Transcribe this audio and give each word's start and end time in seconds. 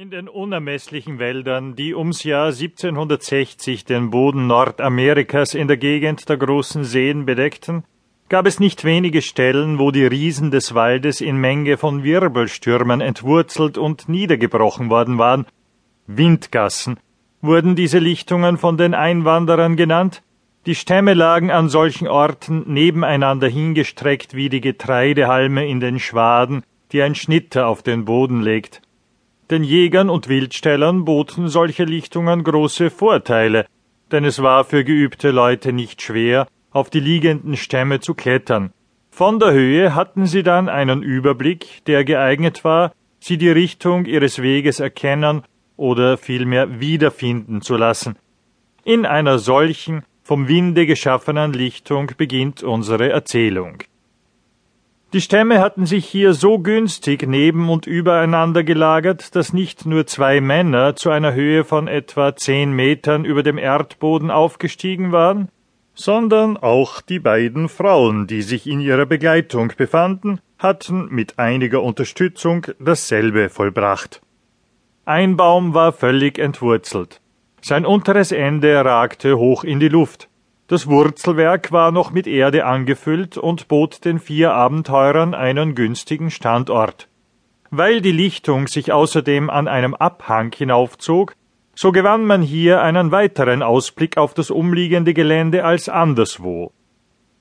In 0.00 0.10
den 0.10 0.30
unermesslichen 0.30 1.18
Wäldern, 1.18 1.76
die 1.76 1.94
ums 1.94 2.24
Jahr 2.24 2.46
1760 2.46 3.84
den 3.84 4.08
Boden 4.08 4.46
Nordamerikas 4.46 5.52
in 5.52 5.68
der 5.68 5.76
Gegend 5.76 6.26
der 6.30 6.38
großen 6.38 6.84
Seen 6.84 7.26
bedeckten, 7.26 7.84
gab 8.30 8.46
es 8.46 8.60
nicht 8.60 8.86
wenige 8.86 9.20
Stellen, 9.20 9.78
wo 9.78 9.90
die 9.90 10.06
Riesen 10.06 10.50
des 10.50 10.74
Waldes 10.74 11.20
in 11.20 11.36
Menge 11.36 11.76
von 11.76 12.02
Wirbelstürmen 12.02 13.02
entwurzelt 13.02 13.76
und 13.76 14.08
niedergebrochen 14.08 14.88
worden 14.88 15.18
waren. 15.18 15.44
Windgassen 16.06 16.98
wurden 17.42 17.76
diese 17.76 17.98
Lichtungen 17.98 18.56
von 18.56 18.78
den 18.78 18.94
Einwanderern 18.94 19.76
genannt. 19.76 20.22
Die 20.64 20.76
Stämme 20.76 21.12
lagen 21.12 21.50
an 21.50 21.68
solchen 21.68 22.08
Orten 22.08 22.64
nebeneinander 22.72 23.48
hingestreckt 23.48 24.32
wie 24.32 24.48
die 24.48 24.62
Getreidehalme 24.62 25.68
in 25.68 25.80
den 25.80 25.98
Schwaden, 25.98 26.62
die 26.90 27.02
ein 27.02 27.14
Schnitter 27.14 27.66
auf 27.66 27.82
den 27.82 28.06
Boden 28.06 28.40
legt. 28.40 28.80
Den 29.50 29.64
Jägern 29.64 30.10
und 30.10 30.28
Wildstellern 30.28 31.04
boten 31.04 31.48
solche 31.48 31.82
Lichtungen 31.82 32.44
große 32.44 32.88
Vorteile, 32.88 33.66
denn 34.12 34.24
es 34.24 34.40
war 34.40 34.64
für 34.64 34.84
geübte 34.84 35.32
Leute 35.32 35.72
nicht 35.72 36.02
schwer, 36.02 36.46
auf 36.70 36.88
die 36.88 37.00
liegenden 37.00 37.56
Stämme 37.56 37.98
zu 37.98 38.14
klettern. 38.14 38.72
Von 39.10 39.40
der 39.40 39.52
Höhe 39.52 39.96
hatten 39.96 40.26
sie 40.26 40.44
dann 40.44 40.68
einen 40.68 41.02
Überblick, 41.02 41.84
der 41.86 42.04
geeignet 42.04 42.62
war, 42.62 42.92
sie 43.18 43.38
die 43.38 43.50
Richtung 43.50 44.04
ihres 44.04 44.40
Weges 44.40 44.78
erkennen 44.78 45.42
oder 45.76 46.16
vielmehr 46.16 46.78
wiederfinden 46.78 47.60
zu 47.60 47.76
lassen. 47.76 48.14
In 48.84 49.04
einer 49.04 49.40
solchen, 49.40 50.04
vom 50.22 50.46
Winde 50.46 50.86
geschaffenen 50.86 51.52
Lichtung 51.52 52.12
beginnt 52.16 52.62
unsere 52.62 53.10
Erzählung. 53.10 53.82
Die 55.12 55.20
Stämme 55.20 55.58
hatten 55.58 55.86
sich 55.86 56.06
hier 56.06 56.34
so 56.34 56.60
günstig 56.60 57.26
neben 57.26 57.68
und 57.68 57.88
übereinander 57.88 58.62
gelagert, 58.62 59.34
dass 59.34 59.52
nicht 59.52 59.84
nur 59.84 60.06
zwei 60.06 60.40
Männer 60.40 60.94
zu 60.94 61.10
einer 61.10 61.34
Höhe 61.34 61.64
von 61.64 61.88
etwa 61.88 62.36
zehn 62.36 62.72
Metern 62.72 63.24
über 63.24 63.42
dem 63.42 63.58
Erdboden 63.58 64.30
aufgestiegen 64.30 65.10
waren, 65.10 65.48
sondern 65.94 66.56
auch 66.56 67.00
die 67.00 67.18
beiden 67.18 67.68
Frauen, 67.68 68.28
die 68.28 68.42
sich 68.42 68.68
in 68.68 68.78
ihrer 68.78 69.04
Begleitung 69.04 69.72
befanden, 69.76 70.40
hatten 70.58 71.08
mit 71.10 71.40
einiger 71.40 71.82
Unterstützung 71.82 72.68
dasselbe 72.78 73.48
vollbracht. 73.48 74.22
Ein 75.04 75.36
Baum 75.36 75.74
war 75.74 75.92
völlig 75.92 76.38
entwurzelt. 76.38 77.20
Sein 77.62 77.84
unteres 77.84 78.30
Ende 78.30 78.84
ragte 78.84 79.36
hoch 79.36 79.64
in 79.64 79.80
die 79.80 79.88
Luft. 79.88 80.29
Das 80.70 80.86
Wurzelwerk 80.86 81.72
war 81.72 81.90
noch 81.90 82.12
mit 82.12 82.28
Erde 82.28 82.64
angefüllt 82.64 83.36
und 83.36 83.66
bot 83.66 84.04
den 84.04 84.20
vier 84.20 84.52
Abenteurern 84.52 85.34
einen 85.34 85.74
günstigen 85.74 86.30
Standort. 86.30 87.08
Weil 87.70 88.00
die 88.00 88.12
Lichtung 88.12 88.68
sich 88.68 88.92
außerdem 88.92 89.50
an 89.50 89.66
einem 89.66 89.96
Abhang 89.96 90.54
hinaufzog, 90.54 91.34
so 91.74 91.90
gewann 91.90 92.24
man 92.24 92.40
hier 92.40 92.82
einen 92.82 93.10
weiteren 93.10 93.64
Ausblick 93.64 94.16
auf 94.16 94.32
das 94.32 94.52
umliegende 94.52 95.12
Gelände 95.12 95.64
als 95.64 95.88
anderswo. 95.88 96.70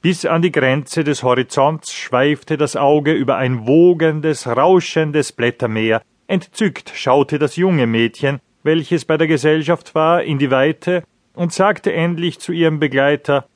Bis 0.00 0.24
an 0.24 0.40
die 0.40 0.50
Grenze 0.50 1.04
des 1.04 1.22
Horizonts 1.22 1.92
schweifte 1.92 2.56
das 2.56 2.74
Auge 2.74 3.12
über 3.12 3.36
ein 3.36 3.66
wogendes, 3.66 4.46
rauschendes 4.46 5.32
Blättermeer, 5.32 6.00
entzückt 6.26 6.90
schaute 6.94 7.38
das 7.38 7.56
junge 7.56 7.86
Mädchen, 7.86 8.40
welches 8.62 9.04
bei 9.04 9.18
der 9.18 9.26
Gesellschaft 9.26 9.94
war, 9.94 10.22
in 10.22 10.38
die 10.38 10.50
Weite 10.50 11.02
und 11.34 11.52
sagte 11.52 11.92
endlich 11.92 12.38
zu 12.38 12.52
ihrem 12.52 12.78
Begleiter 12.80 13.46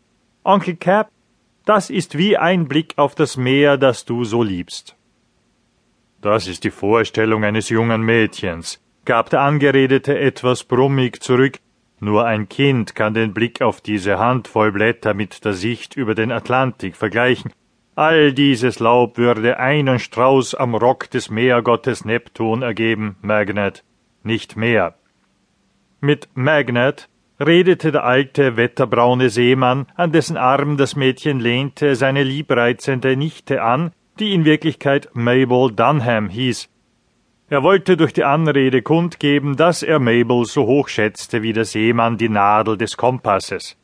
Onkel 0.44 0.77
Cap, 0.77 1.11
das 1.64 1.91
ist 1.91 2.19
wie 2.19 2.36
ein 2.36 2.69
Blick 2.69 2.94
auf 2.97 3.14
das 3.14 3.36
Meer, 3.36 3.78
das 3.78 4.05
du 4.05 4.25
so 4.25 4.42
liebst. 4.42 4.97
Das 6.20 6.47
ist 6.47 6.64
die 6.64 6.70
Vorstellung 6.70 7.44
eines 7.44 7.69
jungen 7.69 8.03
Mädchens, 8.03 8.81
gab 9.05 9.31
der 9.31 9.41
Angeredete 9.41 10.19
etwas 10.19 10.64
brummig 10.64 11.22
zurück, 11.22 11.58
nur 12.00 12.27
ein 12.27 12.48
Kind 12.48 12.94
kann 12.94 13.14
den 13.14 13.33
Blick 13.33 13.62
auf 13.62 13.81
diese 13.81 14.19
Handvoll 14.19 14.72
Blätter 14.72 15.14
mit 15.14 15.44
der 15.44 15.55
Sicht 15.55 15.97
über 15.97 16.14
den 16.14 16.33
Atlantik 16.33 16.97
vergleichen. 16.97 17.53
All 17.94 18.32
dieses 18.32 18.81
Laub 18.81 19.16
würde 19.16 19.59
einen 19.59 19.98
Strauß 19.98 20.54
am 20.54 20.75
Rock 20.75 21.09
des 21.10 21.31
Meergottes 21.31 22.04
Neptun 22.04 22.62
ergeben, 22.62 23.16
Magnet, 23.22 23.84
nicht 24.22 24.56
mehr. 24.56 24.97
Mit 26.00 26.28
Magnet 26.34 27.09
redete 27.41 27.91
der 27.93 28.05
alte, 28.05 28.56
wetterbraune 28.56 29.28
Seemann, 29.31 29.87
an 29.97 30.12
dessen 30.12 30.37
Arm 30.37 30.77
das 30.77 30.97
Mädchen 30.97 31.41
lehnte, 31.41 31.97
seine 31.97 32.22
liebreizende 32.22 33.17
Nichte 33.17 33.62
an, 33.62 33.93
die 34.19 34.33
in 34.33 34.45
Wirklichkeit 34.45 35.09
Mabel 35.15 35.72
Dunham 35.72 36.28
hieß. 36.28 36.69
Er 37.50 37.62
wollte 37.62 37.97
durch 37.97 38.12
die 38.12 38.25
Anrede 38.25 38.83
kundgeben, 38.83 39.56
dass 39.56 39.83
er 39.83 39.99
Mabel 39.99 40.45
so 40.45 40.67
hoch 40.67 40.89
schätzte 40.89 41.43
wie 41.43 41.53
der 41.53 41.65
Seemann 41.65 42.17
die 42.17 42.28
Nadel 42.28 42.77
des 42.77 42.97
Kompasses. 42.97 43.77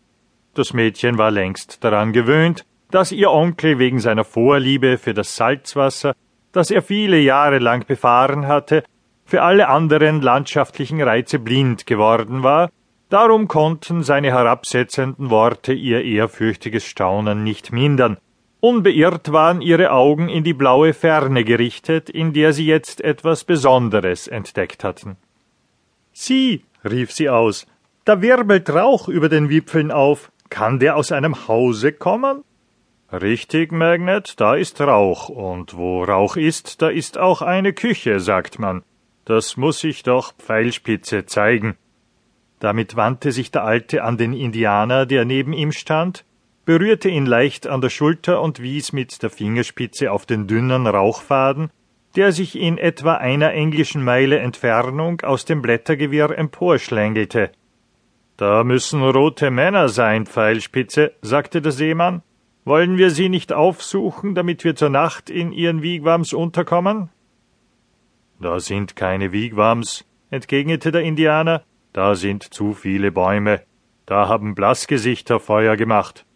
Das 0.55 0.73
Mädchen 0.73 1.19
war 1.19 1.31
längst 1.31 1.85
daran 1.85 2.13
gewöhnt, 2.13 2.65
dass 2.91 3.13
ihr 3.13 3.31
Onkel 3.31 3.79
wegen 3.79 4.01
seiner 4.01 4.25
Vorliebe 4.25 4.99
für 4.99 5.15
das 5.15 5.37
Salzwasser, 5.37 6.15
das 6.53 6.71
er 6.71 6.83
viele 6.83 7.19
Jahre 7.19 7.59
lang 7.59 7.87
befahren 7.87 8.49
hatte, 8.49 8.83
für 9.25 9.43
alle 9.43 9.69
anderen 9.69 10.23
landschaftlichen 10.23 11.01
Reize 11.01 11.39
blind 11.39 11.87
geworden 11.87 12.43
war 12.43 12.71
Darum 13.11 13.49
konnten 13.49 14.05
seine 14.05 14.29
herabsetzenden 14.29 15.31
Worte 15.31 15.73
ihr 15.73 16.05
ehrfürchtiges 16.05 16.85
Staunen 16.87 17.43
nicht 17.43 17.73
mindern. 17.73 18.19
Unbeirrt 18.61 19.33
waren 19.33 19.61
ihre 19.61 19.91
Augen 19.91 20.29
in 20.29 20.45
die 20.45 20.55
blaue 20.55 20.95
Ferne 20.95 21.43
gerichtet, 21.43 22.09
in 22.09 22.33
der 22.33 22.53
sie 22.53 22.67
jetzt 22.67 23.01
etwas 23.01 23.43
Besonderes 23.43 24.29
entdeckt 24.29 24.85
hatten. 24.85 25.17
Sieh, 26.13 26.63
rief 26.85 27.11
sie 27.11 27.29
aus, 27.29 27.67
da 28.05 28.23
wirbelt 28.23 28.71
Rauch 28.71 29.09
über 29.09 29.29
den 29.29 29.51
Wipfeln 29.51 29.91
auf. 29.91 30.31
Kann 30.49 30.79
der 30.79 30.97
aus 30.97 31.11
einem 31.11 31.49
Hause 31.49 31.93
kommen? 31.93 32.45
Richtig, 33.13 33.73
Magnet, 33.73 34.41
da 34.41 34.55
ist 34.55 34.81
Rauch, 34.81 35.29
und 35.29 35.77
wo 35.77 36.05
Rauch 36.05 36.37
ist, 36.37 36.81
da 36.81 36.89
ist 36.89 37.19
auch 37.19 37.43
eine 37.43 37.73
Küche, 37.73 38.21
sagt 38.21 38.61
man. 38.61 38.83
Das 39.25 39.57
muss 39.57 39.83
ich 39.83 40.05
doch 40.05 40.33
Pfeilspitze 40.35 41.27
zeigen. 41.27 41.77
Damit 42.61 42.95
wandte 42.95 43.33
sich 43.33 43.51
der 43.51 43.65
Alte 43.65 44.05
an 44.05 44.19
den 44.19 44.35
Indianer, 44.35 45.07
der 45.07 45.25
neben 45.25 45.55
ihm 45.55 45.73
stand, 45.73 46.25
berührte 46.67 47.09
ihn 47.09 47.27
leicht 47.27 47.67
an 47.67 47.81
der 47.81 47.89
Schulter 47.89 48.43
und 48.43 48.61
wies 48.61 48.93
mit 48.93 49.23
der 49.23 49.31
Fingerspitze 49.31 50.13
auf 50.13 50.27
den 50.27 50.47
dünnen 50.47 50.87
Rauchfaden, 50.87 51.71
der 52.17 52.33
sich 52.33 52.59
in 52.59 52.77
etwa 52.77 53.15
einer 53.15 53.53
englischen 53.55 54.05
Meile 54.05 54.39
Entfernung 54.39 55.23
aus 55.23 55.47
dem 55.47 55.63
Blättergewirr 55.63 56.37
emporschlängelte. 56.37 57.51
Da 58.37 58.63
müssen 58.63 59.03
rote 59.03 59.51
Männer 59.51 59.89
sein, 59.89 60.27
Pfeilspitze, 60.27 61.13
sagte 61.23 61.63
der 61.63 61.73
Seemann. 61.73 62.23
Wollen 62.67 62.99
wir 62.99 63.11
sie 63.11 63.31
nicht 63.31 63.55
aufsuchen, 63.55 64.35
damit 64.35 64.65
wir 64.65 64.77
zur 64.77 64.91
Nacht 64.91 65.31
in 65.31 65.51
ihren 65.51 65.83
Wigwams 65.83 66.35
unterkommen? 66.35 67.09
Da 68.39 68.61
sind 68.61 68.97
keine 68.97 69.33
Wigwams, 69.33 70.05
entgegnete 70.31 70.93
der 70.93 71.03
Indianer, 71.03 71.65
da 71.93 72.15
sind 72.15 72.55
zu 72.55 72.73
viele 72.75 73.13
Bäume, 73.13 73.63
da 74.07 74.29
haben 74.29 74.55
Blassgesichter 74.55 75.41
Feuer 75.41 75.77
gemacht. 75.77 76.27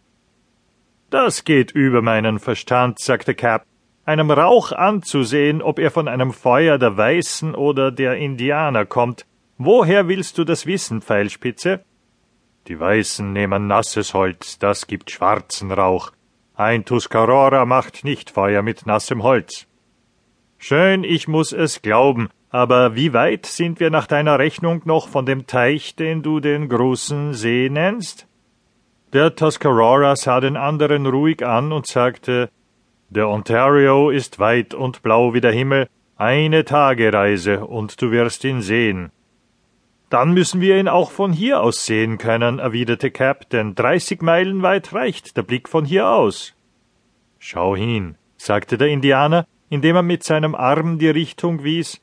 Das 1.09 1.43
geht 1.43 1.71
über 1.71 2.01
meinen 2.01 2.39
Verstand, 2.39 2.99
sagte 2.99 3.35
Cap. 3.35 3.65
Einem 4.05 4.31
Rauch 4.31 4.71
anzusehen, 4.71 5.61
ob 5.61 5.79
er 5.79 5.91
von 5.91 6.07
einem 6.07 6.31
Feuer 6.31 6.77
der 6.77 6.95
Weißen 6.95 7.55
oder 7.55 7.91
der 7.91 8.17
Indianer 8.17 8.85
kommt. 8.85 9.25
Woher 9.57 10.07
willst 10.07 10.37
du 10.37 10.43
das 10.43 10.65
wissen, 10.65 11.01
Pfeilspitze? 11.01 11.83
Die 12.67 12.79
Weißen 12.79 13.31
nehmen 13.31 13.67
nasses 13.67 14.13
Holz, 14.13 14.59
das 14.59 14.87
gibt 14.87 15.11
schwarzen 15.11 15.71
Rauch. 15.71 16.11
Ein 16.55 16.85
Tuscarora 16.85 17.65
macht 17.65 18.03
nicht 18.03 18.31
Feuer 18.31 18.61
mit 18.61 18.85
nassem 18.85 19.23
Holz. 19.23 19.67
Schön, 20.57 21.03
ich 21.03 21.27
muss 21.27 21.51
es 21.51 21.81
glauben, 21.81 22.29
aber 22.49 22.95
wie 22.95 23.13
weit 23.13 23.45
sind 23.45 23.79
wir 23.79 23.89
nach 23.89 24.07
deiner 24.07 24.39
Rechnung 24.39 24.81
noch 24.85 25.07
von 25.07 25.25
dem 25.25 25.47
Teich, 25.47 25.95
den 25.95 26.23
du 26.23 26.39
den 26.39 26.69
großen 26.69 27.33
See 27.33 27.69
nennst? 27.69 28.27
Der 29.13 29.35
Tuscarora 29.35 30.15
sah 30.15 30.39
den 30.39 30.57
anderen 30.57 31.05
ruhig 31.05 31.45
an 31.45 31.71
und 31.71 31.87
sagte, 31.87 32.49
der 33.09 33.29
Ontario 33.29 34.09
ist 34.09 34.39
weit 34.39 34.73
und 34.73 35.03
blau 35.03 35.33
wie 35.33 35.41
der 35.41 35.51
Himmel, 35.51 35.87
eine 36.17 36.65
Tagereise, 36.65 37.65
und 37.65 38.01
du 38.01 38.11
wirst 38.11 38.43
ihn 38.43 38.61
sehen. 38.61 39.11
Dann 40.09 40.33
müssen 40.33 40.61
wir 40.61 40.79
ihn 40.79 40.87
auch 40.87 41.11
von 41.11 41.33
hier 41.33 41.61
aus 41.61 41.85
sehen 41.85 42.17
können, 42.17 42.59
erwiderte 42.59 43.11
Cap, 43.11 43.49
denn 43.49 43.75
dreißig 43.75 44.21
Meilen 44.21 44.61
weit 44.63 44.93
reicht 44.93 45.35
der 45.35 45.43
Blick 45.43 45.67
von 45.67 45.85
hier 45.85 46.09
aus. 46.09 46.53
Schau 47.37 47.75
hin, 47.75 48.15
sagte 48.37 48.77
der 48.77 48.87
Indianer, 48.87 49.45
indem 49.69 49.97
er 49.97 50.03
mit 50.03 50.23
seinem 50.23 50.55
Arm 50.55 50.99
die 50.99 51.09
Richtung 51.09 51.63
wies, 51.63 52.01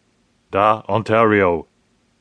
da 0.52 0.84
Ontario. 0.86 1.66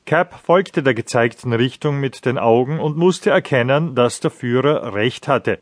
Cap 0.04 0.34
folgte 0.34 0.82
der 0.82 0.94
gezeigten 0.94 1.52
Richtung 1.52 2.00
mit 2.00 2.24
den 2.24 2.38
Augen 2.38 2.80
und 2.80 2.96
musste 2.96 3.30
erkennen, 3.30 3.94
dass 3.94 4.18
der 4.18 4.32
Führer 4.32 4.94
recht 4.94 5.28
hatte. 5.28 5.60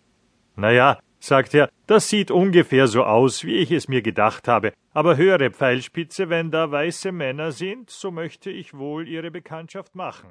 Na 0.56 0.72
ja, 0.72 0.98
sagt 1.18 1.52
er, 1.54 1.68
das 1.86 2.08
sieht 2.08 2.30
ungefähr 2.30 2.86
so 2.86 3.04
aus, 3.04 3.44
wie 3.44 3.56
ich 3.56 3.70
es 3.70 3.88
mir 3.88 4.02
gedacht 4.02 4.48
habe. 4.48 4.72
Aber 4.92 5.16
höre, 5.16 5.50
Pfeilspitze, 5.50 6.30
wenn 6.30 6.50
da 6.50 6.70
weiße 6.70 7.12
Männer 7.12 7.52
sind, 7.52 7.90
so 7.90 8.10
möchte 8.10 8.50
ich 8.50 8.72
wohl 8.72 9.06
ihre 9.06 9.30
Bekanntschaft 9.30 9.94
machen. 9.94 10.30